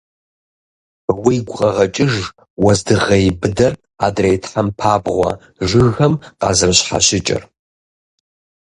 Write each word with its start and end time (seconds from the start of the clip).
Уигу 1.25 1.53
къэгъэкӀыж 1.57 2.13
уэздыгъей 2.63 3.25
быдэр 3.39 3.73
адрей 4.05 4.37
тхьэмпабгъуэ 4.41 5.31
жыгхэм 5.67 6.13
къазэрыщхьэщыкӀыр. 6.39 7.43